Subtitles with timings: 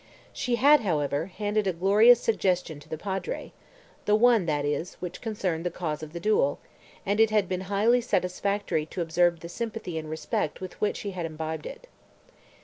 [0.33, 3.53] She had, however, handed a glorious suggestion to the Padre,
[4.05, 6.57] the one, that is, which concerned the cause of the duel,
[7.05, 11.11] and it had been highly satisfactory to observe the sympathy and respect with which he
[11.11, 11.85] had imbibed it.